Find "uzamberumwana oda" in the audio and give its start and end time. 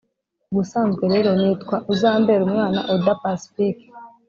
1.91-3.13